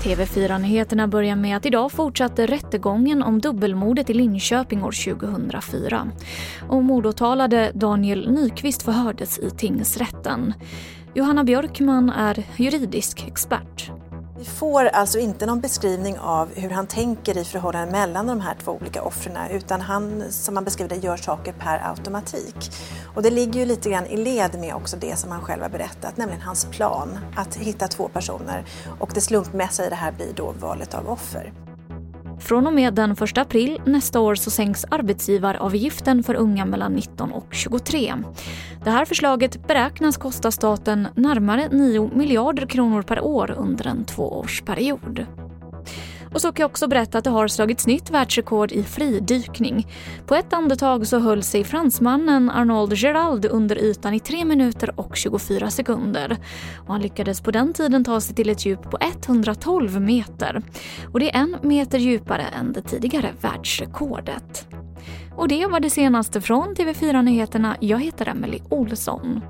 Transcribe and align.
TV4-nyheterna 0.00 1.08
börjar 1.08 1.36
med 1.36 1.56
att 1.56 1.66
idag 1.66 1.92
fortsatte 1.92 2.46
rättegången 2.46 3.22
om 3.22 3.40
dubbelmordet 3.40 4.10
i 4.10 4.14
Linköping 4.14 4.84
år 4.84 5.14
2004. 5.14 6.10
Och 6.68 6.84
mordåtalade 6.84 7.72
Daniel 7.74 8.30
Nyqvist 8.30 8.82
förhördes 8.82 9.38
i 9.38 9.50
tingsrätten. 9.50 10.54
Johanna 11.14 11.44
Björkman 11.44 12.10
är 12.10 12.44
juridisk 12.56 13.24
expert. 13.28 13.90
Vi 14.40 14.46
får 14.46 14.84
alltså 14.84 15.18
inte 15.18 15.46
någon 15.46 15.60
beskrivning 15.60 16.18
av 16.18 16.54
hur 16.54 16.70
han 16.70 16.86
tänker 16.86 17.38
i 17.38 17.44
förhållandet 17.44 17.92
mellan 17.92 18.26
de 18.26 18.40
här 18.40 18.56
två 18.64 18.72
olika 18.72 19.02
offren 19.02 19.50
utan 19.50 19.80
han, 19.80 20.24
som 20.30 20.56
han 20.56 20.64
beskriver 20.64 20.88
det, 20.88 20.96
gör 20.96 21.16
saker 21.16 21.52
per 21.52 21.88
automatik. 21.90 22.72
Och 23.14 23.22
det 23.22 23.30
ligger 23.30 23.60
ju 23.60 23.66
lite 23.66 23.90
grann 23.90 24.06
i 24.06 24.16
led 24.16 24.60
med 24.60 24.74
också 24.74 24.96
det 24.96 25.16
som 25.18 25.30
han 25.30 25.40
själv 25.40 25.62
har 25.62 25.68
berättat, 25.68 26.16
nämligen 26.16 26.42
hans 26.42 26.64
plan 26.64 27.18
att 27.36 27.56
hitta 27.56 27.88
två 27.88 28.08
personer 28.08 28.64
och 29.00 29.10
det 29.14 29.20
slumpmässiga 29.20 29.86
i 29.86 29.90
det 29.90 29.96
här 29.96 30.12
blir 30.12 30.32
då 30.36 30.54
valet 30.60 30.94
av 30.94 31.10
offer. 31.10 31.52
Från 32.40 32.66
och 32.66 32.72
med 32.72 32.94
den 32.94 33.12
1 33.12 33.38
april 33.38 33.80
nästa 33.86 34.20
år 34.20 34.34
så 34.34 34.50
sänks 34.50 34.84
arbetsgivaravgiften 34.84 36.22
för 36.22 36.34
unga 36.34 36.64
mellan 36.64 36.92
19 36.92 37.32
och 37.32 37.46
23. 37.50 38.14
Det 38.84 38.90
här 38.90 39.04
förslaget 39.04 39.66
beräknas 39.66 40.16
kosta 40.16 40.50
staten 40.50 41.08
närmare 41.14 41.68
9 41.68 42.10
miljarder 42.14 42.66
kronor 42.66 43.02
per 43.02 43.20
år 43.20 43.54
under 43.58 43.86
en 43.86 44.04
tvåårsperiod. 44.04 45.26
Och 46.34 46.40
så 46.40 46.52
kan 46.52 46.62
jag 46.62 46.70
också 46.70 46.88
berätta 46.88 47.18
att 47.18 47.24
det 47.24 47.30
har 47.30 47.48
slagits 47.48 47.86
nytt 47.86 48.10
världsrekord 48.10 48.72
i 48.72 48.82
fridykning. 48.82 49.86
På 50.26 50.34
ett 50.34 50.52
andetag 50.52 51.06
så 51.06 51.18
höll 51.18 51.42
sig 51.42 51.64
fransmannen 51.64 52.50
Arnold 52.50 52.94
Gerald 52.94 53.46
under 53.46 53.78
ytan 53.78 54.14
i 54.14 54.20
3 54.20 54.44
minuter 54.44 55.00
och 55.00 55.16
24 55.16 55.70
sekunder. 55.70 56.36
Och 56.78 56.92
han 56.92 57.02
lyckades 57.02 57.40
på 57.40 57.50
den 57.50 57.72
tiden 57.72 58.04
ta 58.04 58.20
sig 58.20 58.34
till 58.36 58.50
ett 58.50 58.66
djup 58.66 58.82
på 58.82 58.98
112 59.00 60.00
meter. 60.00 60.62
Och 61.12 61.20
det 61.20 61.34
är 61.34 61.40
en 61.40 61.56
meter 61.62 61.98
djupare 61.98 62.42
än 62.42 62.72
det 62.72 62.82
tidigare 62.82 63.30
världsrekordet. 63.40 64.66
Och 65.36 65.48
det 65.48 65.66
var 65.66 65.80
det 65.80 65.90
senaste 65.90 66.40
från 66.40 66.74
TV4 66.74 67.22
Nyheterna. 67.22 67.76
Jag 67.80 68.00
heter 68.00 68.28
Emily 68.28 68.60
Olsson. 68.68 69.40